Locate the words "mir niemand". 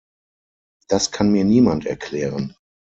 1.31-1.85